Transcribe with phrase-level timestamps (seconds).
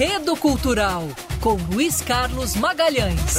[0.00, 1.06] Enredo Cultural,
[1.42, 3.36] com Luiz Carlos Magalhães.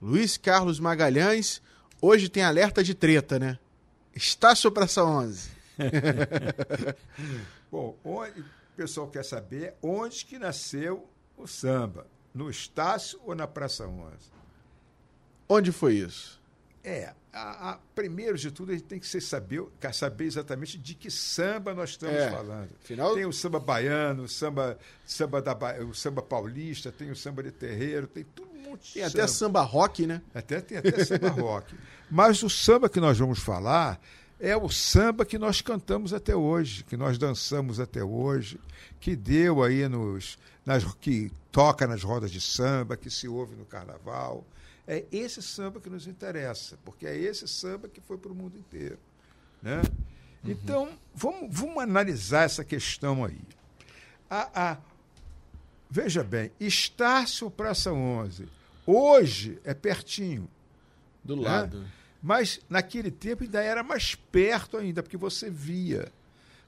[0.00, 1.60] Luiz Carlos Magalhães.
[2.00, 3.58] Hoje tem alerta de treta, né?
[4.14, 5.48] Estácio Praça 11.
[7.74, 8.44] Bom, onde, o
[8.76, 12.06] pessoal quer saber onde que nasceu o samba.
[12.32, 14.12] No Estácio ou na Praça 11?
[15.48, 16.40] Onde foi isso?
[16.84, 21.10] É, a, a, primeiro de tudo, a gente tem que saber, saber exatamente de que
[21.10, 22.70] samba nós estamos É, falando.
[22.80, 27.42] afinal- Tem o samba baiano, o samba, samba da, o samba paulista, tem o samba
[27.42, 29.28] de terreiro, tem tudo um monte de Tem até samba.
[29.28, 30.22] samba rock, né?
[30.32, 31.74] Até tem até samba rock.
[32.08, 34.00] Mas o samba que nós vamos falar
[34.44, 38.60] é o samba que nós cantamos até hoje, que nós dançamos até hoje,
[39.00, 40.38] que deu aí nos.
[40.66, 44.44] Nas, que toca nas rodas de samba, que se ouve no carnaval.
[44.86, 48.58] É esse samba que nos interessa, porque é esse samba que foi para o mundo
[48.58, 48.98] inteiro.
[49.62, 49.82] Né?
[50.42, 53.40] Então, vamos, vamos analisar essa questão aí.
[54.28, 54.78] A, a-
[55.90, 58.46] veja bem, Estácio Praça 11,
[58.86, 60.48] hoje é pertinho.
[61.22, 61.42] Do né?
[61.42, 61.84] lado.
[62.24, 66.10] Mas naquele tempo ainda era mais perto ainda, porque você via.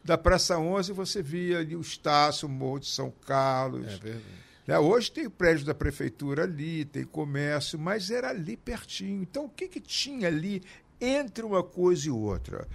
[0.04, 3.86] Da Praça 11 você via ali o Estácio, o Morro de São Carlos.
[3.86, 4.24] É verdade.
[4.66, 4.78] Né?
[4.78, 9.22] Hoje tem o prédio da prefeitura ali, tem comércio, mas era ali pertinho.
[9.22, 10.62] Então o que, que tinha ali
[11.00, 12.68] entre uma coisa e outra?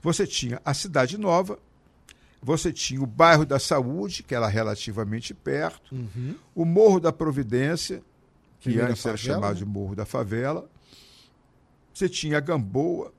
[0.00, 1.58] Você tinha a Cidade Nova,
[2.40, 5.96] você tinha o bairro da Saúde, que era relativamente perto,
[6.54, 8.00] o Morro da Providência,
[8.60, 9.58] que Primeira antes era favela, chamado né?
[9.58, 10.70] de Morro da Favela.
[12.00, 13.12] Você tinha a Gamboa,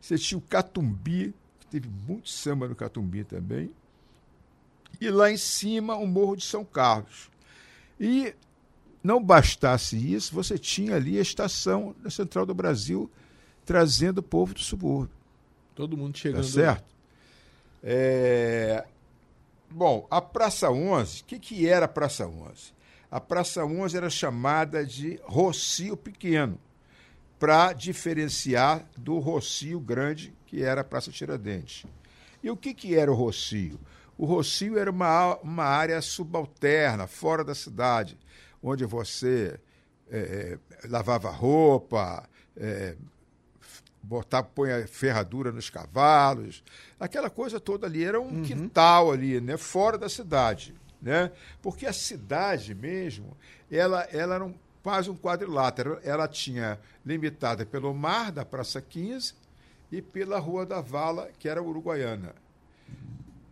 [0.00, 3.70] você tinha o Catumbi, que teve muito samba no Catumbi também.
[4.98, 7.28] E lá em cima, o Morro de São Carlos.
[8.00, 8.34] E
[9.02, 13.10] não bastasse isso, você tinha ali a estação da Central do Brasil
[13.66, 15.14] trazendo o povo do subúrbio.
[15.74, 16.44] Todo mundo Tá chegando.
[16.44, 16.86] certo?
[17.82, 18.86] É,
[19.70, 22.72] Bom, a Praça 11, o que, que era a Praça 11?
[23.10, 26.58] A Praça 11 era chamada de Rocio Pequeno,
[27.38, 31.84] para diferenciar do Rocio Grande, que era a Praça Tiradentes.
[32.42, 33.78] E o que, que era o Rocio?
[34.16, 38.18] O Rocio era uma, uma área subalterna, fora da cidade,
[38.62, 39.60] onde você
[40.10, 42.26] eh, eh, lavava roupa,
[42.56, 42.96] eh,
[44.02, 46.62] botar, põe a ferradura nos cavalos,
[46.98, 51.32] aquela coisa toda ali era um quintal ali, né, fora da cidade, né?
[51.60, 53.36] Porque a cidade mesmo,
[53.70, 54.54] ela, ela era um,
[54.86, 59.34] quase um quadrilátero, ela tinha limitada pelo mar da Praça 15
[59.90, 62.36] e pela Rua da Vala, que era Uruguaiana.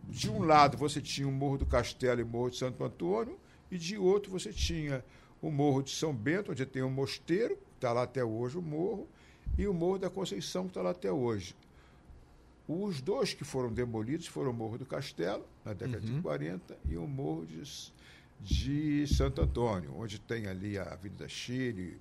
[0.07, 3.37] De um lado você tinha o Morro do Castelo e o Morro de Santo Antônio,
[3.69, 5.03] e de outro você tinha
[5.41, 8.61] o Morro de São Bento, onde tem o mosteiro, que está lá até hoje o
[8.61, 9.05] morro,
[9.57, 11.53] e o Morro da Conceição, que está lá até hoje.
[12.65, 16.95] Os dois que foram demolidos foram o Morro do Castelo, na década de 40, e
[16.95, 17.61] o Morro de,
[18.39, 21.99] de Santo Antônio, onde tem ali a Avenida Chile,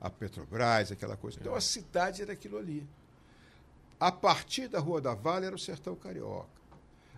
[0.00, 1.38] a Petrobras, aquela coisa.
[1.40, 2.86] Então a cidade era aquilo ali.
[3.98, 6.48] A partir da Rua da Vale era o Sertão Carioca.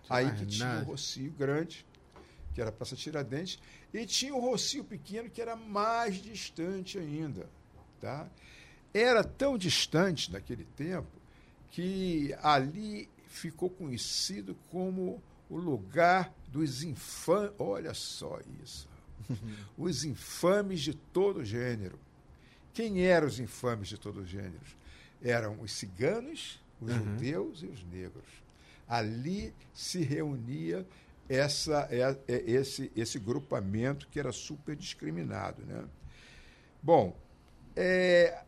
[0.08, 1.86] Aí que tinha o Rocio Grande,
[2.54, 3.58] que era a Praça Tiradentes,
[3.92, 7.48] e tinha o Rocio Pequeno, que era mais distante ainda.
[8.00, 8.28] Tá?
[8.92, 11.08] Era tão distante naquele tempo
[11.70, 17.52] que ali ficou conhecido como o lugar dos infames.
[17.58, 18.88] Olha só isso.
[19.78, 21.98] os infames de todo gênero.
[22.72, 24.60] Quem eram os infames de todo gênero?
[25.22, 28.24] Eram os ciganos, os judeus e os negros.
[28.88, 30.86] Ali se reunia
[31.28, 35.62] essa, é- é- esse, esse grupamento que era super discriminado.
[35.64, 35.84] Né?
[36.82, 37.16] Bom,
[37.74, 38.42] é,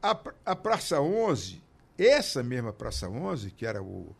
[0.00, 0.10] a,
[0.46, 1.60] a Praça 11,
[1.98, 4.14] essa mesma Praça 11, que era o,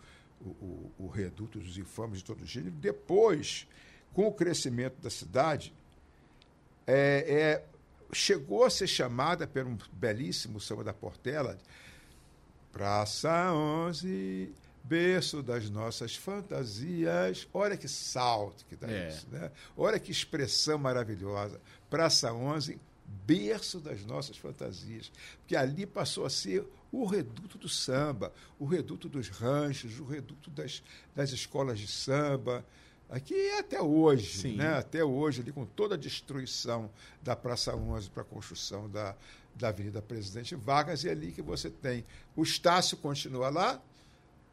[0.44, 3.66] o, o- o reduto dos infames de todo gênero, depois,
[4.12, 5.72] com o crescimento da cidade,
[6.86, 7.64] é, é,
[8.12, 11.58] chegou a ser chamada por um belíssimo samba da Portela,
[12.72, 14.50] Praça 11,
[14.84, 17.46] berço das nossas fantasias.
[17.52, 19.08] Olha que salto que dá É.
[19.08, 19.50] isso, né?
[19.76, 21.60] Olha que expressão maravilhosa.
[21.90, 22.80] Praça 11,
[23.26, 25.12] berço das nossas fantasias.
[25.40, 30.50] Porque ali passou a ser o reduto do samba, o reduto dos ranchos, o reduto
[30.50, 30.82] das,
[31.16, 32.64] das escolas de samba.
[33.08, 34.56] Aqui é até hoje, Sim.
[34.56, 34.74] né?
[34.74, 36.90] até hoje, ali com toda a destruição
[37.22, 39.14] da Praça 11 para a construção da,
[39.54, 42.04] da Avenida Presidente Vargas, e é ali que você tem.
[42.36, 43.82] O Estácio continua lá,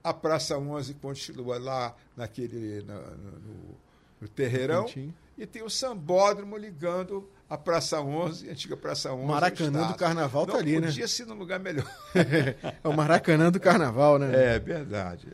[0.04, 3.78] a Praça 11 continua lá naquele na- no, no-
[4.22, 5.14] no terreirão Cantinho.
[5.40, 9.22] E tem o sambódromo ligando a Praça 11, a antiga Praça 11.
[9.22, 9.96] ao Maracanã do.
[9.96, 10.88] Carnaval tá Não ali, né?
[10.88, 11.90] Podia ser num lugar melhor.
[12.84, 14.56] É o Maracanã do Carnaval, né?
[14.56, 15.28] É verdade.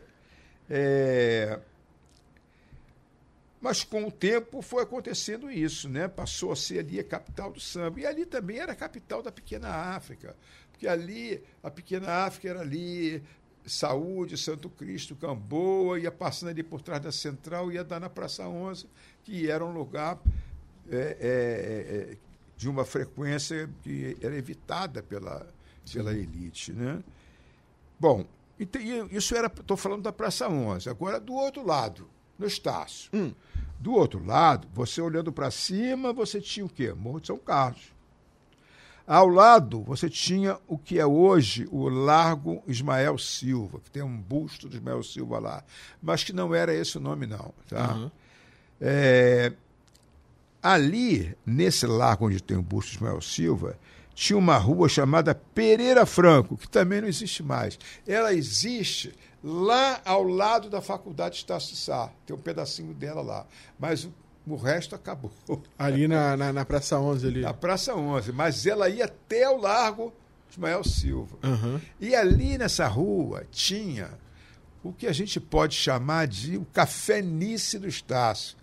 [0.70, 1.60] É,
[3.60, 6.08] Mas com o tempo foi acontecendo isso, né?
[6.08, 8.00] Passou a ser ali a capital do samba.
[8.00, 10.36] E ali também era a capital da pequena África.
[10.72, 13.24] Porque ali, a pequena África era ali,
[13.66, 18.48] Saúde, Santo Cristo, Gamboa, ia passando ali por trás da central, ia dar na Praça
[18.48, 18.88] 11,
[19.24, 20.20] que era um lugar
[20.90, 22.18] é, é, é,
[22.56, 25.48] de uma frequência que era evitada pela,
[25.92, 27.04] pela elite, né?
[28.00, 28.26] Bom,
[29.12, 30.90] isso era, estou falando da Praça 11.
[30.90, 32.08] Agora, do outro lado,
[32.38, 33.10] no Estácio.
[33.80, 36.94] Do outro lado, você olhando para cima, você tinha o quê?
[36.94, 37.95] Morro de São Carlos.
[39.08, 44.18] Ao lado, você tinha o que é hoje o Largo Ismael Silva, que tem um
[44.18, 45.64] busto do Ismael Silva lá,
[46.02, 47.54] mas que não era esse o nome, não.
[47.70, 48.10] Tá?
[48.82, 49.54] É,
[50.62, 53.78] ali, nesse largo onde tem o busto de Ismael Silva,
[54.16, 57.78] tinha uma rua chamada Pereira Franco, que também não existe mais.
[58.08, 59.14] Ela existe
[59.44, 62.10] lá ao lado da Faculdade de de Sá.
[62.26, 63.46] Tem um pedacinho dela lá.
[63.78, 64.10] Mas
[64.48, 65.32] o, resto acabou.
[65.78, 67.42] Ali na, na, na Praça 11 ali.
[67.42, 68.32] Na Praça 11.
[68.32, 70.14] Mas ela ia até o Largo
[70.50, 71.38] Ismael Silva.
[71.44, 71.82] Aham.
[72.00, 74.10] E ali nessa rua tinha
[74.84, 78.56] o que a gente pode chamar de o Café Nice do Estácio.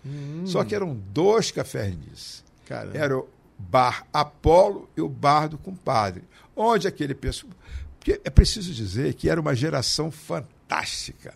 [0.45, 2.43] Só que eram dois cafés Nice.
[2.65, 2.97] Caramba.
[2.97, 6.23] Era o Bar Apolo e o Bar do Compadre.
[6.55, 7.51] Onde aquele pessoal.
[7.99, 11.33] Porque é preciso dizer que era uma geração fantástica,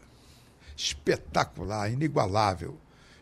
[0.75, 2.77] espetacular, inigualável.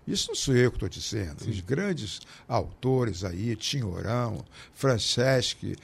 [0.07, 1.41] Isso não sou eu que estou dizendo.
[1.49, 5.75] Os grandes autores aí, Tinhorão, Franceschi,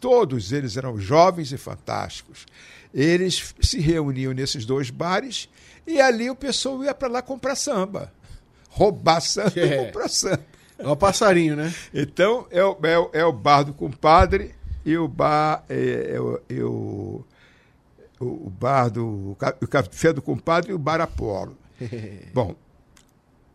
[0.00, 2.44] todos eles eram jovens e fantásticos.
[2.92, 5.48] Eles se reuniam nesses dois bares
[5.86, 8.12] e ali o pessoal ia para lá comprar samba.
[8.68, 9.84] Roubar samba e É.
[9.86, 10.44] comprar samba.
[10.78, 11.74] É o passarinho, né?
[11.92, 12.78] Então, é o,
[13.12, 14.54] é, é o bar do compadre
[14.84, 15.64] e o bar.
[15.68, 17.24] É, é o, é o,
[18.20, 19.36] o- o bar do.
[19.60, 21.56] O café do compadre e o bar Apolo.
[22.32, 22.54] Bom,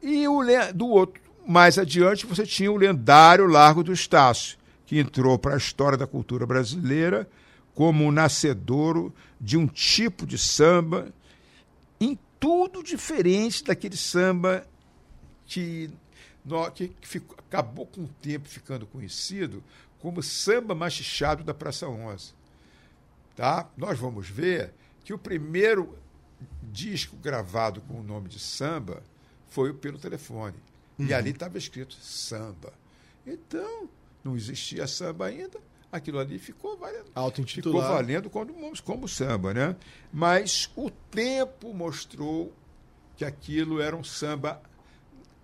[0.03, 0.41] e o
[0.73, 5.57] do outro, mais adiante, você tinha o lendário Largo do Estácio, que entrou para a
[5.57, 7.27] história da cultura brasileira
[7.73, 11.11] como o nascedouro de um tipo de samba
[11.99, 14.65] em tudo diferente daquele samba
[15.45, 15.89] que-
[16.75, 19.63] que ficou- acabou com o tempo ficando conhecido
[19.99, 22.33] como samba machichado da Praça 11.
[23.35, 23.67] Tá?
[23.77, 24.73] Nós vamos ver
[25.03, 25.97] que o primeiro
[26.61, 29.01] disco gravado com o nome de samba
[29.53, 30.55] foi o pelo telefone.
[30.97, 32.73] E ali estava escrito samba.
[33.25, 33.87] Então,
[34.23, 35.59] não existia samba ainda,
[35.91, 37.05] aquilo ali ficou valendo.
[37.69, 39.75] Ficou valendo como, como samba, né?
[40.11, 42.51] Mas o tempo mostrou
[43.15, 44.59] que aquilo era um samba.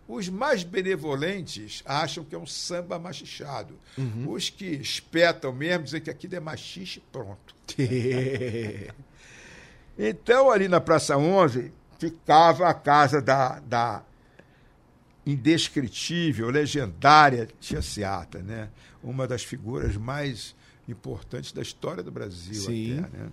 [0.08, 3.76] Os mais benevolentes acham que é um samba machichado.
[4.28, 7.56] Os que espetam mesmo dizem que aquilo é machixe pronto.
[10.02, 14.02] Então, ali na Praça 11, ficava a casa da, da
[15.26, 18.70] indescritível, legendária Tia Seata, né?
[19.04, 20.56] Uma das figuras mais
[20.88, 23.00] importantes da história do Brasil Sim.
[23.00, 23.30] até, né?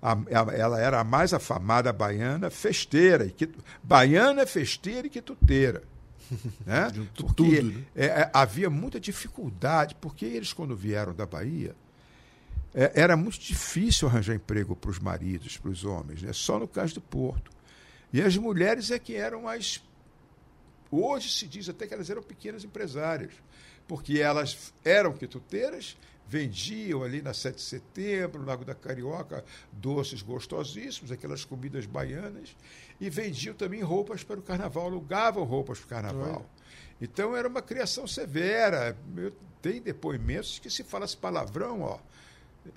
[0.00, 5.82] A- a- ela era a mais afamada baiana festeira, e quitu- baiana, festeira e quituteira.
[6.66, 6.90] Né?
[7.16, 7.84] Porque tudo, né?
[7.96, 11.74] é, é, havia muita dificuldade, porque eles, quando vieram da Bahia,
[12.74, 16.30] é, era muito difícil arranjar emprego para os maridos, para os homens, né?
[16.34, 17.50] só no caso do Porto.
[18.12, 19.82] E as mulheres é que eram as.
[20.90, 23.32] Hoje se diz até que elas eram pequenas empresárias,
[23.86, 30.22] porque elas eram quituteiras, vendiam ali na 7 de setembro, no Lago da Carioca, doces
[30.22, 32.56] gostosíssimos, aquelas comidas baianas,
[32.98, 36.46] e vendiam também roupas para o carnaval, alugavam roupas para o carnaval.
[37.00, 38.96] Então era uma criação severa.
[39.16, 41.98] Eu- Tem depoimentos que se fala esse palavrão, ó,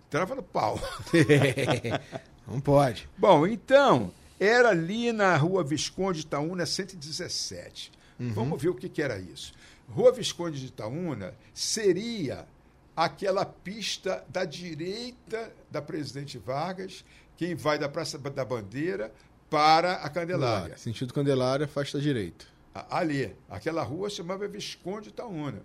[0.10, 0.80] trava no pau.
[2.48, 3.08] Não pode.
[3.18, 4.12] Bom, então,
[4.44, 7.92] era ali na rua Visconde de Itaúna, 117.
[8.20, 9.54] Vamos ver o que, que era isso.
[9.88, 12.48] Rua Visconde de Itaúna seria
[12.96, 17.06] aquela pista da direita da Presidente Vargas,
[17.38, 19.14] quem vai da Praça da Bandeira
[19.48, 20.76] para a Candelária.
[20.78, 22.46] Sentido Candelária, faixa direita.
[22.90, 25.62] Ali, aquela rua chamava Visconde de Itaúna.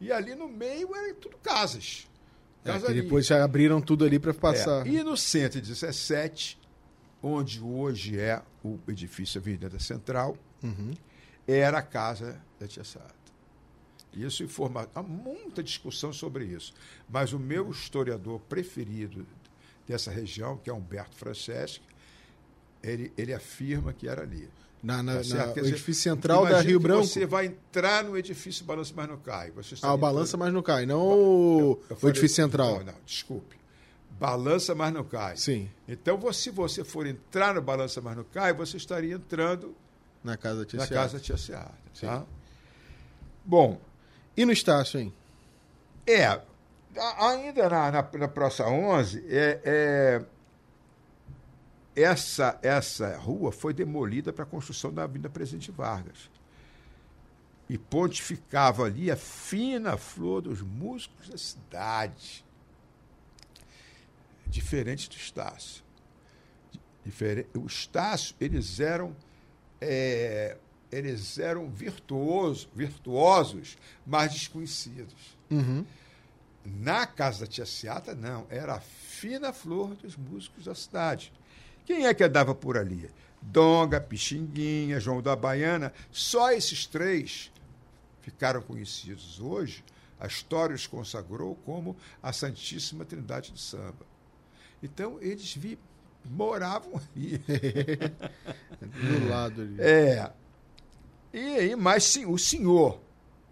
[0.00, 2.06] E ali no meio era tudo casas.
[2.64, 3.02] É, Casa que ali.
[3.02, 4.86] depois já abriram tudo ali para passar.
[4.86, 6.58] É, E no 117,
[7.26, 10.36] onde hoje é o edifício Avenida Central,
[11.48, 13.14] era a casa da Tia Sata.
[14.12, 14.88] Isso informa.
[14.94, 16.72] Há muita discussão sobre isso.
[17.08, 19.26] Mas o meu historiador preferido
[19.88, 21.80] dessa região, que é Humberto Franceschi,
[22.82, 24.48] ele, ele afirma que era ali.
[24.82, 27.06] Na, na, Tá na- dizer, edifício central da Rio Branco.
[27.06, 29.50] Você vai entrar no edifício Balança Mas Não Cai.
[29.52, 30.84] Você Ah, o balança, mas não cai.
[30.84, 32.78] Não o, Eu o falei- edifício central.
[32.80, 33.56] Não, não, desculpe.
[34.18, 35.36] Balança, mas não cai.
[35.36, 39.74] Sim, Então, você- se você for entrar no Balança, mas não cai, você estaria entrando
[40.22, 41.74] na casa da Tia na casa Tia Seara.
[42.00, 42.24] Tá?
[43.44, 43.80] Bom,
[44.36, 45.12] E no Estácio, hein?
[46.06, 46.40] é.
[47.18, 50.24] Ainda na, na, na Praça 11, é, é,
[51.96, 56.30] essa, essa rua foi demolida para a construção da Avenida Presidente Vargas.
[57.68, 62.44] E pontificava ali a fina flor dos músicos da cidade.
[64.46, 65.82] Diferente do Estácio.
[67.04, 69.14] Difere- O Estácio, eles eram,
[69.80, 70.56] é,
[70.90, 75.36] eles eram virtuosos, virtuosos, mas desconhecidos.
[75.50, 75.84] Uhum.
[76.64, 78.46] Na casa da tia Seata, não.
[78.48, 81.32] Era a fina flor dos músicos da cidade.
[81.84, 83.10] Quem é que andava por ali?
[83.42, 85.92] Donga, Pixinguinha, João da Baiana.
[86.10, 87.52] Só esses três
[88.22, 89.84] ficaram conhecidos hoje.
[90.18, 94.06] A história os consagrou como a Santíssima Trindade do Samba.
[94.84, 95.78] Então, eles vi,
[96.24, 97.38] moravam ali.
[97.38, 99.80] Do lado ali.
[99.80, 100.30] É.
[101.32, 103.00] E aí, mas sim, o senhor,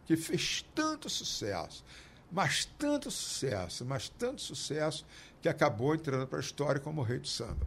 [0.05, 1.85] que fez tanto sucesso,
[2.31, 5.07] mas tanto sucesso, mas tanto sucesso,
[5.41, 7.67] que acabou entrando para a história como rei do samba.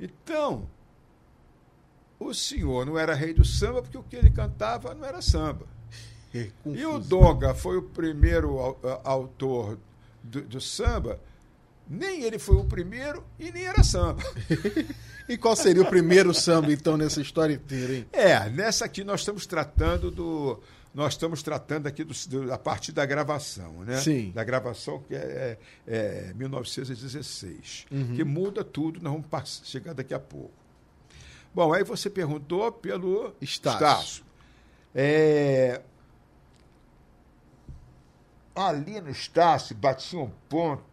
[0.00, 0.68] Então,
[2.18, 5.66] o senhor não era rei do samba porque o que ele cantava não era samba.
[6.34, 6.98] É, E o.
[6.98, 8.56] Donga foi o primeiro
[9.04, 9.78] autor
[10.22, 11.20] do, do samba,
[11.88, 14.22] nem ele foi o primeiro e nem era samba.
[15.28, 18.06] E qual seria o primeiro samba, então, nessa história inteira, hein?
[18.12, 20.60] É, nessa aqui nós estamos tratando do.
[20.92, 23.98] Nós estamos tratando aqui do, do- a partir da gravação, né?
[23.98, 24.32] Sim.
[24.34, 27.86] Da gravação que é, é, é 1916.
[27.90, 28.16] Uhum.
[28.16, 30.50] Que muda tudo, nós vamos pass- chegar daqui a pouco.
[31.54, 34.24] Bom, aí você perguntou pelo Estácio.
[34.92, 35.80] É,
[38.54, 40.91] ali no Estácio batiam pontos,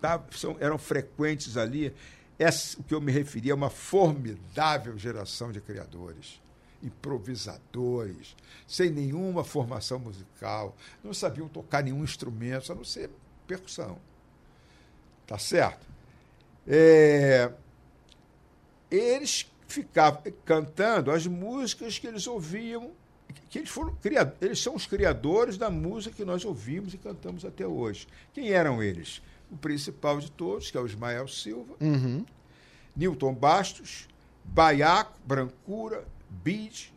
[0.00, 0.22] tá?
[0.32, 1.94] São- eram frequentes ali.
[2.38, 6.40] Essa, o que eu me referi é uma formidável geração de criadores,
[6.82, 8.36] improvisadores,
[8.66, 13.10] sem nenhuma formação musical, não sabiam tocar nenhum instrumento, a não ser
[13.46, 13.98] percussão.
[15.26, 15.86] Tá certo?
[16.66, 17.50] É,
[18.90, 22.90] eles ficavam cantando as músicas que eles ouviam,
[23.50, 23.96] que eles foram
[24.40, 28.06] eles são os criadores da música que nós ouvimos e cantamos até hoje.
[28.32, 29.22] Quem eram eles?
[29.50, 32.24] O principal de todos, que é o Ismael Silva, Uhum.
[32.96, 34.08] Newton Bastos,
[34.44, 36.92] Baiaco, Brancura, Bide,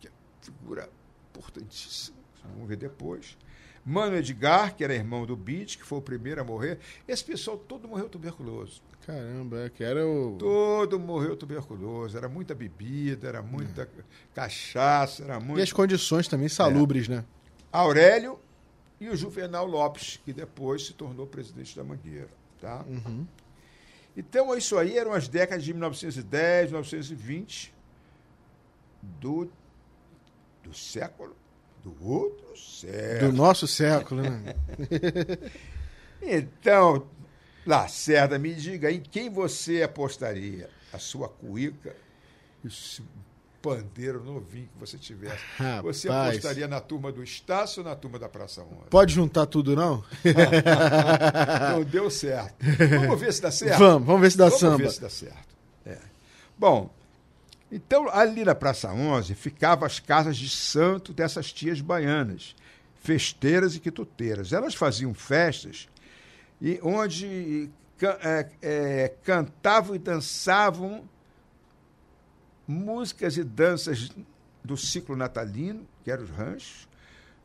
[0.00, 0.88] que é figura
[1.30, 2.16] importantíssima,
[2.56, 3.36] vão ver depois.
[3.84, 6.78] Mano Edgar, que era irmão do Bide, que foi o primeiro a morrer.
[7.08, 8.80] Esse pessoal todo morreu tuberculoso.
[9.04, 10.36] Caramba, é que era o.
[10.38, 12.16] Todo morreu tuberculoso.
[12.16, 13.88] Era muita bebida, era muita
[14.32, 15.74] cachaça, era E as muito.
[15.74, 17.24] condições também salubres, né?
[17.72, 18.38] Aurélio
[19.02, 22.28] e o Juvenal Lopes, que depois se tornou presidente da Mangueira.
[22.60, 22.84] Tá?
[22.88, 23.26] Uhum.
[24.16, 27.74] Então, isso aí eram as décadas de 1910, 1920
[29.02, 29.50] do,
[30.62, 31.34] do século,
[31.82, 33.32] do outro Do século.
[33.32, 34.54] nosso século, né?
[36.24, 37.08] Então,
[37.66, 40.70] Lacerda, me diga aí quem você apostaria?
[40.92, 41.96] A sua cuíca
[43.62, 45.38] pandeiro novinho que você tivesse.
[45.82, 46.30] Você Rapaz.
[46.30, 48.72] apostaria na turma do Estácio ou na turma da Praça 11?
[48.90, 50.04] Pode juntar tudo, não?
[51.72, 52.54] Não deu certo.
[53.06, 53.78] Vamos ver se dá certo?
[53.78, 54.76] Vamos, vamos ver se dá Vamos samba.
[54.78, 55.56] ver se dá certo.
[55.86, 55.98] É.
[56.58, 56.90] Bom,
[57.70, 62.54] então ali na Praça 11 ficavam as casas de santo dessas tias baianas,
[63.00, 64.52] festeiras e quituteiras.
[64.52, 65.88] Elas faziam festas
[66.60, 67.70] e onde
[68.22, 71.08] é, é, cantavam e dançavam
[72.66, 74.10] músicas e danças
[74.62, 76.88] do ciclo natalino, que eram os ranchos,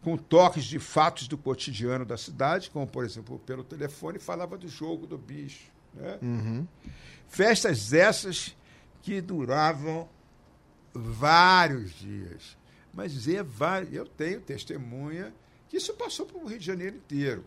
[0.02, 4.68] com toques de fatos do cotidiano da cidade, como, por exemplo, pelo telefone, falava do
[4.68, 5.72] jogo do bicho.
[5.94, 6.20] Né?
[6.22, 6.68] Uhum.
[7.28, 8.56] Festas essas
[9.02, 10.08] que duravam
[10.94, 12.58] vários dias.
[12.94, 15.34] Mas é vários, eu tenho testemunha
[15.70, 17.44] que isso passou para o Rio de Janeiro inteiro.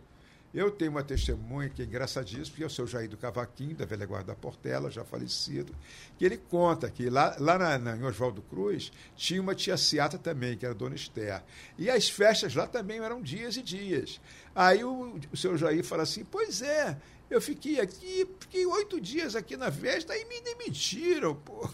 [0.53, 3.85] Eu tenho uma testemunha que é engraçadíssima, porque é o seu Jair do Cavaquinho, da
[3.85, 5.73] velha guarda da Portela, já falecido,
[6.17, 10.17] que ele conta que lá, lá na, na, em Oswaldo Cruz tinha uma tia Ciata
[10.17, 11.41] também, que era Dona Esther.
[11.77, 14.19] E as festas lá também eram dias e dias.
[14.53, 16.97] Aí o, o seu Jair fala assim, pois é,
[17.31, 21.69] eu fiquei aqui, fiquei oito dias aqui na festa e me demitiram, pô.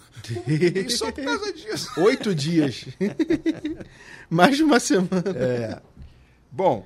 [0.88, 1.90] Só por causa disso.
[2.00, 2.86] Oito dias.
[4.30, 5.24] Mais de uma semana.
[5.36, 5.82] É.
[6.52, 6.86] Bom,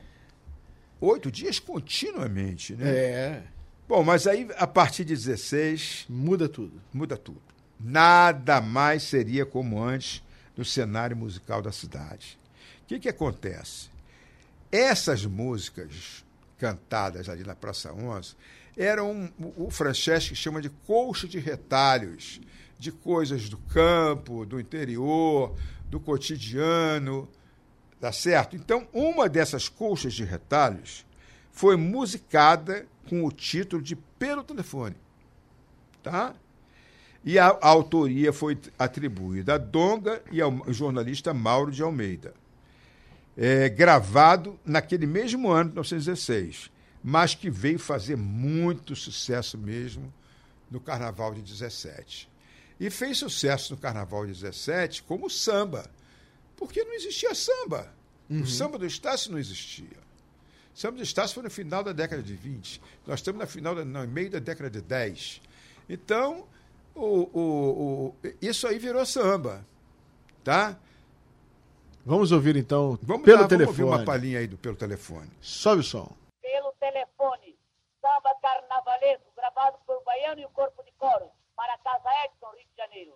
[1.01, 2.89] oito dias continuamente, né?
[2.89, 3.43] É.
[3.87, 6.81] Bom, mas aí a partir de 16 Muda tudo.
[6.93, 7.41] muda tudo.
[7.79, 10.23] nada mais seria como antes
[10.55, 12.39] no cenário musical da cidade.
[12.83, 13.89] O que, que acontece?
[14.71, 16.23] Essas músicas
[16.57, 18.35] cantadas ali na Praça 11
[18.77, 22.39] eram o Francesco chama de colcha de retalhos,
[22.79, 25.53] de coisas do campo, do interior,
[25.89, 27.27] do cotidiano,
[28.01, 28.55] tá certo?
[28.55, 31.05] Então, uma dessas colchas de retalhos
[31.51, 34.95] foi musicada com o título de Pelo Telefone,
[36.01, 36.33] tá?
[37.23, 42.33] E a, a autoria foi atribuída a Donga e ao jornalista Mauro de Almeida.
[43.37, 46.71] É, gravado naquele mesmo ano, 1916,
[47.03, 50.11] mas que veio fazer muito sucesso mesmo
[50.71, 52.27] no Carnaval de 17.
[52.79, 55.87] E fez sucesso no Carnaval de 17 como samba,
[56.61, 57.91] porque não existia samba.
[58.29, 58.43] Uhum.
[58.43, 59.97] O samba do Estácio não existia.
[60.75, 62.79] O samba do Estácio foi no final da década de 20.
[63.07, 65.41] Nós estamos na final da, no meio da década de 10.
[65.89, 66.47] Então,
[66.93, 69.65] o, o, o, isso aí virou samba.
[70.43, 70.77] Tá?
[72.05, 73.77] Vamos ouvir então vamos pelo lá, telefone.
[73.77, 75.31] Vamos ouvir uma palhinha aí do pelo telefone.
[75.41, 76.15] Sobe o som.
[76.43, 77.57] Pelo telefone,
[77.99, 81.25] samba carnavalesco, gravado por Baiano e o Corpo de Coro,
[81.55, 83.13] para a Casa Edson, Rio de Janeiro.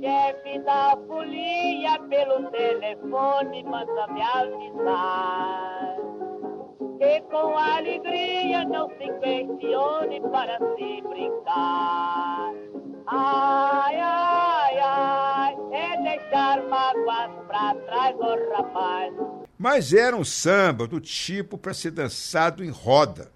[0.00, 5.96] Chefe da folia pelo telefone manda me avisar
[7.02, 12.52] que com alegria não se questione para se brincar.
[13.08, 19.12] Ai, ai, ai, é deixar mágoas pra trás, ô rapaz.
[19.58, 23.32] Mas era um samba do tipo para ser dançado em roda,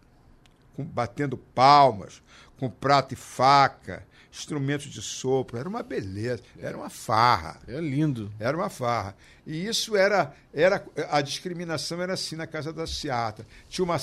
[0.76, 2.22] com, batendo palmas,
[2.60, 4.05] com prato e faca,
[4.38, 5.58] instrumentos de sopro.
[5.58, 7.60] Era uma beleza, era uma farra.
[7.66, 8.30] É lindo.
[8.38, 9.16] Era uma farra.
[9.46, 13.46] E isso era, era a discriminação era assim na casa da Seata.
[13.68, 13.98] Tinha uma,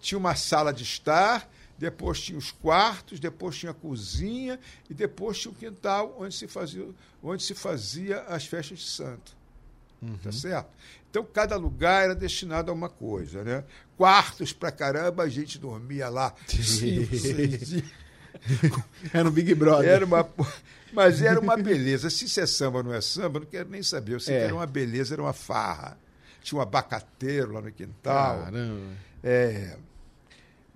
[0.00, 5.38] tinha uma sala de estar, depois tinha os quartos, depois tinha a cozinha e depois
[5.38, 6.88] tinha o quintal onde se fazia,
[7.22, 9.36] onde se fazia as festas de santo.
[10.00, 10.16] Uhum.
[10.18, 10.68] Tá certo?
[11.10, 13.64] Então, cada lugar era destinado a uma coisa, né?
[13.96, 16.34] Quartos pra caramba, a gente dormia lá.
[16.46, 18.05] seis dias.
[19.12, 19.88] Era um Big Brother.
[19.88, 20.28] Era uma,
[20.92, 22.08] mas era uma beleza.
[22.10, 24.14] Se isso é samba ou não é samba, não quero nem saber.
[24.14, 24.38] Eu sei É.
[24.40, 25.98] que era uma beleza, era uma farra.
[26.42, 28.44] Tinha um abacateiro lá no quintal.
[28.44, 28.80] Caramba.
[29.22, 29.76] É.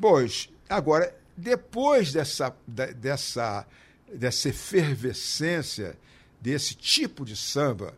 [0.01, 3.66] Pois, agora, depois dessa, dessa,
[4.12, 5.96] dessa efervescência
[6.40, 7.94] desse tipo de samba,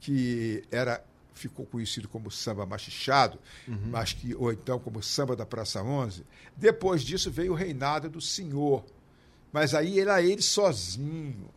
[0.00, 1.02] que era
[1.34, 3.38] ficou conhecido como samba machichado,
[3.68, 6.24] mas que, ou então como samba da Praça 11,
[6.56, 8.82] depois disso veio o reinado do senhor.
[9.52, 11.48] Mas aí era ele sozinho.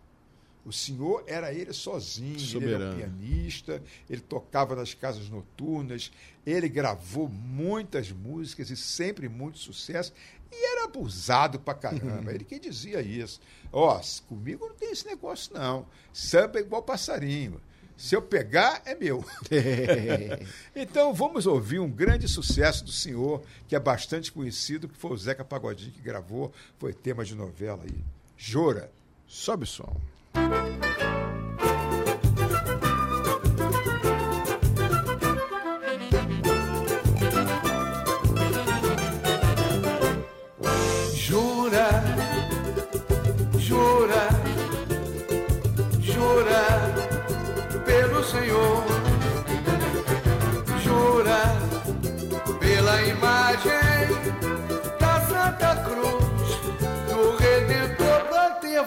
[0.65, 2.95] O senhor era ele sozinho, ele era um Soberano.
[2.97, 6.11] pianista, ele tocava nas casas noturnas,
[6.45, 10.13] ele gravou muitas músicas e sempre muito sucesso,
[10.51, 12.31] e era abusado pra caramba.
[12.33, 13.39] ele que dizia isso.
[13.71, 15.87] Ó, comigo não tem esse negócio, não.
[16.13, 17.59] Samba é igual passarinho.
[17.99, 19.25] Se eu pegar, é meu.
[20.73, 25.17] então vamos ouvir um grande sucesso do senhor, que é bastante conhecido, que foi o
[25.17, 27.99] Zeca Pagodinho que gravou, foi tema de novela aí.
[28.37, 28.89] Jora.
[29.27, 29.99] Sobe o som.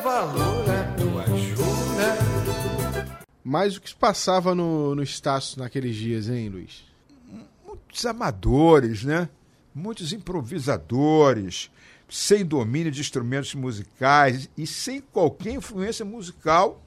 [0.03, 2.19] Valor a tua jura.
[3.45, 6.93] Mas o que se passava no, no Estácio naqueles dias, hein, Luiz?
[7.93, 9.29] muitos amadores, né?
[9.75, 11.71] Muitos improvisadores,
[12.09, 16.83] sem domínio de instrumentos musicais e sem qualquer influência musical,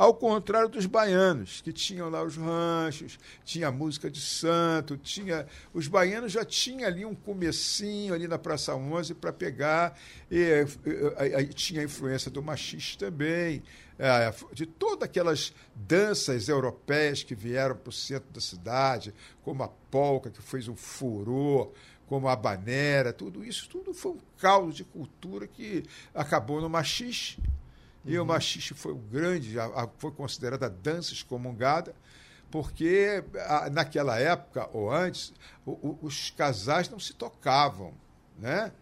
[0.00, 5.46] ao contrário dos baianos, que tinham lá os ranchos, tinha a música de santo, tinha
[5.74, 9.94] os baianos já tinham ali um comecinho ali na Praça 11 para pegar,
[10.30, 13.62] e, eh, eh, aí tinha a influência do machiste também,
[13.98, 19.68] eh, de todas aquelas danças europeias que vieram para o centro da cidade, como a
[19.68, 21.72] polca, que fez um furor,
[22.06, 25.84] como a banera, tudo isso, tudo foi um caldo de cultura que
[26.14, 27.36] acabou no machixe.
[28.04, 31.94] E o machixe foi o grande, a- a- foi considerada dança excomungada,
[32.50, 35.32] porque a- naquela época, ou antes,
[35.66, 37.92] o- o- os casais não se tocavam,
[38.38, 38.72] né?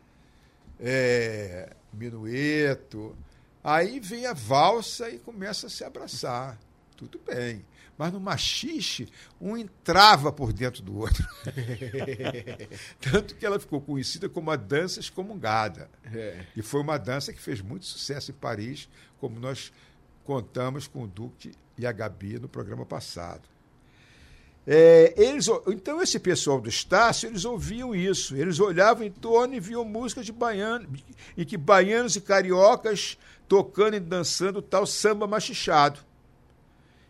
[0.81, 3.17] É, minueto.
[3.63, 6.59] Aí vem a valsa e começa a se abraçar.
[6.97, 7.65] Tudo bem.
[7.97, 9.09] Mas no machixe,
[9.41, 11.27] um entrava por dentro do outro.
[13.01, 15.91] Tanto que ela ficou conhecida como a dança excomungada.
[16.13, 16.45] É.
[16.57, 18.89] E foi uma dança que fez muito sucesso em Paris,
[19.21, 19.73] como nós
[20.25, 23.43] contamos com o Duque e a Gabi no programa passado.
[24.71, 28.37] É, eles, então, esse pessoal do Estácio, eles ouviam isso.
[28.37, 30.87] Eles olhavam em torno e viam músicas de baiano,
[31.37, 33.17] em que baianos e cariocas
[33.49, 36.01] tocando e dançando tal samba machichado,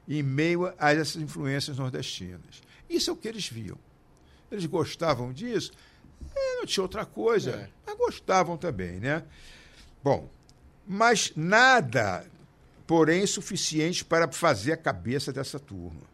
[0.06, 2.62] em meio a essas influências nordestinas.
[2.88, 3.76] Isso é o que eles viam.
[4.52, 5.72] Eles gostavam disso?
[6.34, 7.68] É, não tinha outra coisa, É.
[7.84, 9.24] mas gostavam também, né?
[10.02, 10.30] Bom,
[10.88, 12.24] mas nada,
[12.87, 16.09] porém, suficiente para fazer a cabeça dessa turma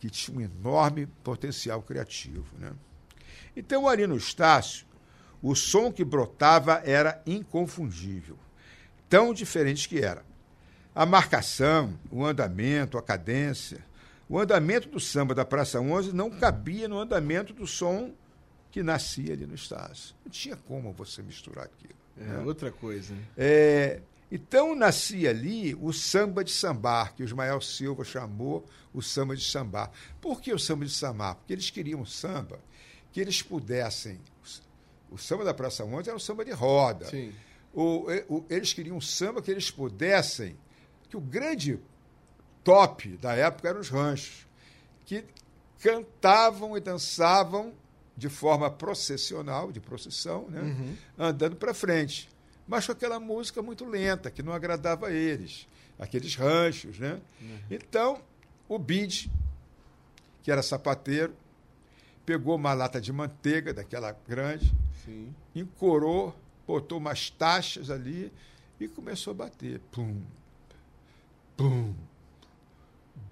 [0.00, 2.46] que tinha um enorme potencial criativo.
[2.58, 2.72] Né?
[3.54, 4.86] Então, ali no Estácio,
[5.42, 8.38] o som que brotava era inconfundível,
[9.08, 10.24] tão diferente que era.
[10.94, 13.84] A marcação, o andamento, a cadência.
[14.28, 18.12] O andamento do samba da Praça 11 não cabia no andamento do som
[18.70, 20.14] que nascia ali no Estácio.
[20.24, 21.99] Não tinha como você misturar aquilo.
[22.18, 23.14] É, outra coisa.
[23.14, 23.22] né?
[23.36, 29.34] É, então nascia ali o samba de sambar, que o Ismael Silva chamou o samba
[29.36, 29.90] de sambar.
[30.20, 31.34] Por que o samba de sambar?
[31.36, 32.58] Porque eles queriam um samba
[33.12, 34.20] que eles pudessem.
[35.10, 37.06] O samba da Praça 11 era um samba de roda.
[37.06, 37.32] Sim.
[37.74, 40.56] O- o- eles queriam um samba que eles pudessem.
[41.08, 41.78] Que o grande
[42.62, 44.46] top da época eram os ranchos,
[45.04, 45.24] que
[45.80, 47.72] cantavam e dançavam
[48.20, 50.94] de forma processional, de procissão, né?
[51.18, 52.28] andando para frente.
[52.68, 55.66] Mas com aquela música muito lenta, que não agradava a eles,
[55.98, 56.98] aqueles ranchos.
[56.98, 57.18] Né?
[57.70, 58.20] Então,
[58.68, 59.30] o Bid,
[60.42, 61.34] que era sapateiro,
[62.26, 64.70] pegou uma lata de manteiga, daquela grande,
[65.02, 65.34] Sim.
[65.54, 68.30] encorou, botou umas taxas ali
[68.78, 69.80] e começou a bater.
[69.90, 70.20] Pum,
[71.56, 71.94] pum,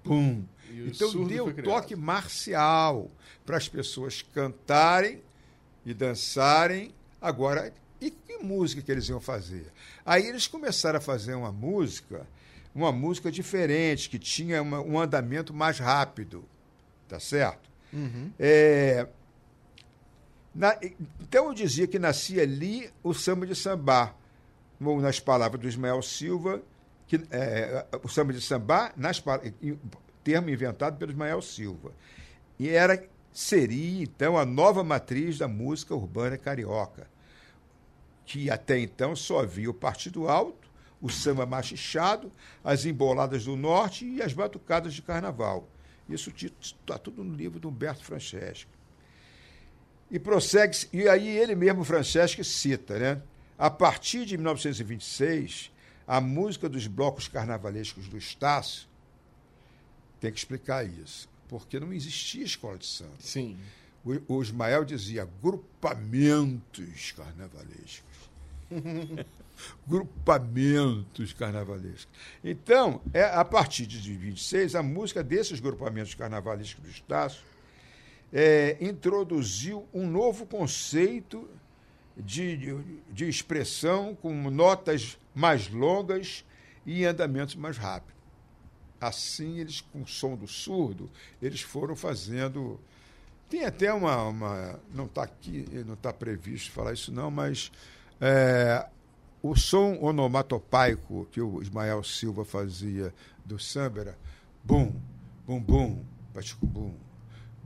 [0.03, 0.43] pum.
[0.87, 3.09] Então deu toque marcial
[3.45, 5.21] para as pessoas cantarem
[5.85, 6.93] e dançarem.
[7.21, 9.71] Agora, e que música que eles iam fazer?
[10.05, 12.25] Aí eles começaram a fazer uma música,
[12.73, 16.43] uma música diferente, que tinha uma- um andamento mais rápido.
[17.07, 17.67] Tá certo?
[18.39, 19.07] É,
[20.53, 20.77] na-
[21.21, 24.13] então eu dizia que nascia ali o samba de sambá,
[24.79, 26.61] ou nas palavras do Ismael Silva,
[27.07, 29.21] que, é, o samba de sambá, nas,
[30.23, 31.91] termo inventado pelo Ismael Silva.
[32.57, 37.07] E era, seria, então, a nova matriz da música urbana carioca,
[38.25, 40.69] que até então só havia o Partido Alto,
[41.01, 42.31] o samba machichado,
[42.63, 45.67] as emboladas do norte e as batucadas de carnaval.
[46.07, 48.69] Isso está tudo no livro do Humberto Francesco.
[50.11, 53.21] E prossegue, e aí ele mesmo, Francesco, cita, né?
[53.57, 55.71] A partir de 1926,
[56.07, 58.88] a música dos blocos carnavalescos do Estácio
[60.19, 63.15] tem que explicar isso, porque não existia escola de samba.
[63.19, 63.57] Sim.
[64.03, 68.29] O, o Ismael dizia grupamentos carnavalescos.
[69.87, 72.07] grupamentos carnavalescos.
[72.43, 77.41] Então, é, a partir de 26, a música desses grupamentos carnavalescos do Estácio
[78.31, 81.49] é, introduziu um novo conceito
[82.15, 82.75] de, de,
[83.11, 86.45] de expressão com notas mais longas
[86.85, 88.18] e andamentos mais rápidos.
[88.99, 91.09] Assim, eles, com o som do surdo,
[91.41, 92.79] eles foram fazendo.
[93.49, 94.23] Tem até uma.
[94.27, 97.71] uma não está aqui, não está previsto falar isso, não, mas
[98.19, 98.85] é,
[99.41, 103.13] o som onomatopaico que o Ismael Silva fazia
[103.45, 104.17] do samba
[104.63, 104.93] bum,
[105.47, 106.93] bum, bum, baticumbum,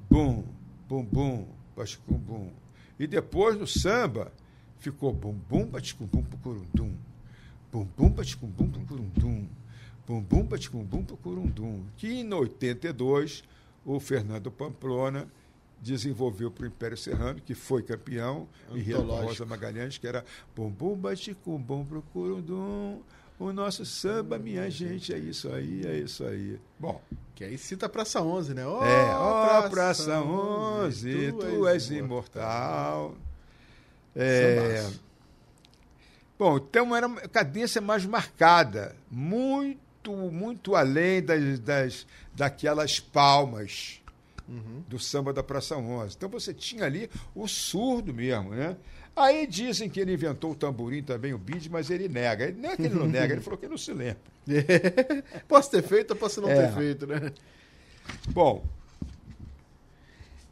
[0.09, 0.43] bum,
[0.87, 2.51] bum, bum, baticumbum.
[2.99, 4.31] E depois no samba
[4.79, 6.93] ficou bum, bum, baticumbum, pucurundum,
[7.71, 9.47] bum, bum, baticumbum, pucurundum,
[10.07, 11.83] bum, bum, baticumbum, pucurundum.
[11.97, 13.43] Que em 82
[13.85, 15.27] o Fernando Pamplona
[15.81, 19.01] desenvolveu para o Império Serrano, que foi campeão, e Rio.
[19.01, 20.23] Rosa Magalhães, que era
[20.55, 23.01] bum, bum, baticumbum, procurundum,
[23.37, 26.57] o nosso samba, minha gente, é isso aí, é isso aí.
[26.79, 27.01] Bom,
[27.35, 28.65] Que aí cita a Praça 11, né?
[28.65, 33.15] Ó, é, ó, Praça 11, tu, és imortal.
[34.15, 35.03] É, Sambaço.
[36.37, 39.79] bom, então era uma cadência mais marcada, muito,
[40.11, 44.01] muito além das, das, daquelas palmas
[44.87, 46.15] do samba da Praça 11.
[46.17, 48.75] Então você tinha ali o surdo mesmo, né?
[49.15, 52.45] Aí dizem que ele inventou o tamborim também, o bid, mas ele nega.
[52.45, 54.17] Ele, não é que ele não nega, ele falou que ele não se lembra.
[55.47, 56.67] posso ter feito ou posso não É.
[56.67, 57.31] ter feito, né?
[58.29, 58.65] Bom,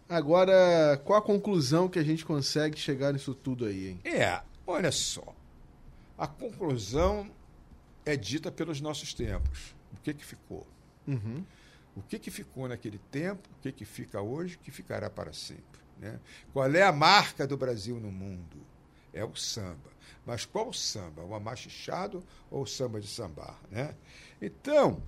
[0.07, 3.99] Agora, qual a conclusão que a gente consegue chegar nisso tudo aí, hein?
[4.03, 5.23] É, olha só.
[6.17, 7.29] A conclusão
[8.05, 9.75] é dita pelos nossos tempos.
[9.93, 10.65] O que, que ficou?
[11.07, 11.43] Uhum.
[11.95, 15.33] O que, que ficou naquele tempo, o que, que fica hoje, o que ficará para
[15.33, 15.81] sempre.
[15.97, 16.19] Né?
[16.53, 18.57] Qual é a marca do Brasil no mundo?
[19.13, 19.91] É o samba.
[20.25, 21.23] Mas qual samba?
[21.23, 23.59] O amachichado ou o samba de sambar?
[23.69, 23.93] Né?
[24.41, 25.01] Então,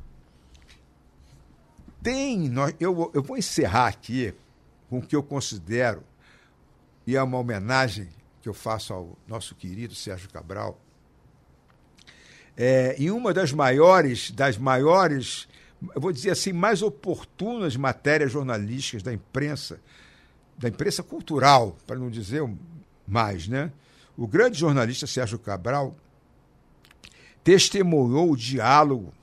[2.01, 2.51] tem.
[2.79, 4.33] Eu, eu vou encerrar aqui
[4.89, 6.03] com o que eu considero,
[7.07, 8.09] e é uma homenagem
[8.41, 10.79] que eu faço ao nosso querido Sérgio Cabral,
[12.55, 15.47] é, em uma das maiores, das maiores,
[15.95, 19.79] eu vou dizer assim, mais oportunas matérias jornalísticas da imprensa,
[20.57, 22.43] da imprensa cultural, para não dizer
[23.07, 23.71] mais, né?
[24.15, 25.95] O grande jornalista Sérgio Cabral
[27.43, 29.13] testemunhou o diálogo,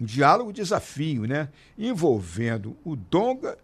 [0.00, 1.48] um diálogo desafio, né?
[1.78, 3.58] Envolvendo o Donga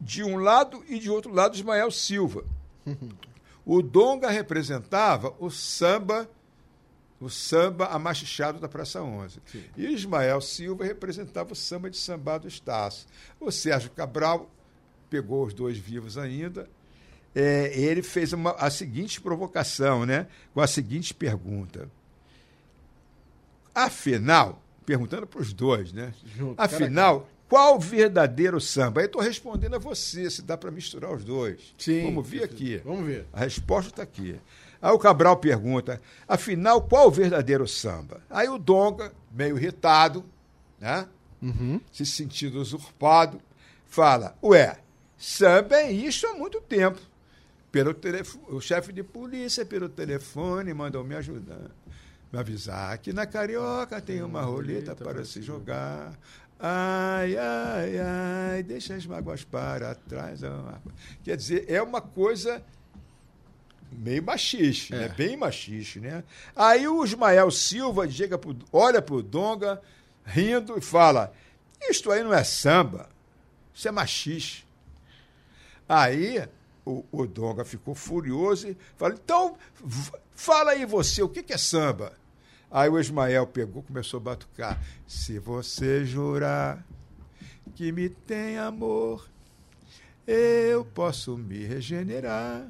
[0.00, 2.44] de um lado e de outro lado Ismael Silva.
[3.62, 6.28] O Donga representava o samba
[7.20, 9.40] o samba amachichado da Praça 11.
[9.44, 9.62] Sim.
[9.76, 13.06] E Ismael Silva representava o samba de samba do Estácio.
[13.38, 14.50] O Sérgio Cabral
[15.10, 16.68] pegou os dois vivos ainda.
[17.34, 20.26] É, ele fez uma, a seguinte provocação, né?
[20.54, 21.90] com a seguinte pergunta.
[23.74, 26.12] Afinal, perguntando para os dois, né?
[26.36, 29.00] Junto, Afinal, qual o verdadeiro samba?
[29.00, 31.74] Aí estou respondendo a você, se dá para misturar os dois.
[31.78, 32.04] Sim.
[32.04, 32.78] Vamos ver aqui.
[32.84, 33.26] Vamos ver.
[33.32, 34.40] A resposta está aqui.
[34.82, 38.22] Aí o Cabral pergunta, afinal, qual o verdadeiro samba?
[38.30, 40.24] Aí o Donga, meio irritado,
[40.78, 41.06] né?
[41.42, 41.80] Uhum.
[41.90, 43.40] se sentindo usurpado,
[43.86, 44.78] fala, ué,
[45.16, 47.00] samba é isso há muito tempo.
[47.72, 51.70] Pelo telefone, o chefe de polícia, pelo telefone, mandou me ajudar,
[52.32, 56.18] me avisar que na Carioca tem uma roleta para se jogar.
[56.58, 60.40] Ai, ai, ai, deixa as mágoas para trás.
[61.22, 62.62] Quer dizer, é uma coisa
[63.92, 65.04] meio machiste, né?
[65.04, 65.08] é.
[65.08, 65.14] né?
[65.16, 66.24] Bem machiste, né?
[66.54, 69.80] Aí o Ismael Silva chega pro, olha pro Donga,
[70.24, 71.32] rindo, e fala:
[71.88, 73.08] Isto aí não é samba,
[73.74, 74.66] isso é machiste.
[75.88, 76.46] Aí
[76.84, 79.56] o, o Donga ficou furioso e fala: Então,
[80.34, 82.12] fala aí você, o que, que é samba?
[82.70, 84.80] Aí o Ismael pegou, começou a batucar.
[85.06, 86.84] Se você jurar
[87.74, 89.28] que me tem amor,
[90.26, 92.68] eu posso me regenerar.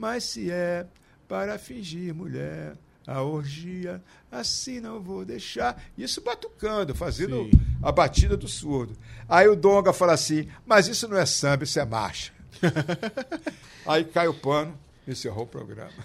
[0.00, 0.86] Mas se é
[1.28, 2.74] para fingir mulher,
[3.06, 5.78] a orgia, assim não vou deixar.
[5.96, 7.60] Isso batucando, fazendo Sim.
[7.82, 8.96] a batida do surdo.
[9.28, 12.32] Aí o Donga fala assim: Mas isso não é samba, isso é marcha.
[13.86, 14.72] Aí cai o pano,
[15.06, 15.92] encerrou o programa.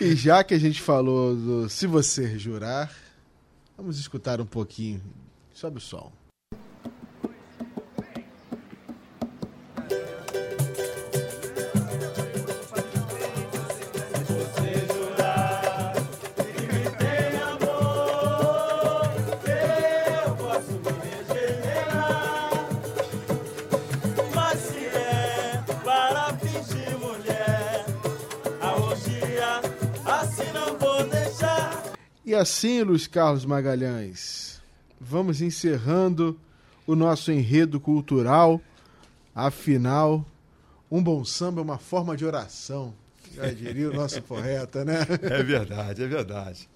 [0.00, 2.88] E já que a gente falou do Se Você Jurar,
[3.76, 5.02] vamos escutar um pouquinho.
[5.52, 6.12] Sobe o som.
[32.38, 34.62] Assim, Luiz Carlos Magalhães,
[35.00, 36.38] vamos encerrando
[36.86, 38.60] o nosso enredo cultural.
[39.34, 40.24] Afinal,
[40.90, 42.94] um bom samba é uma forma de oração.
[43.34, 45.00] Já diria o nosso poeta, né?
[45.22, 46.68] É verdade, é verdade.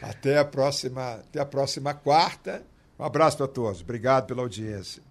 [0.00, 2.62] Até a próxima, até a próxima quarta.
[2.98, 3.80] Um abraço para todos.
[3.82, 5.02] Obrigado pela audiência.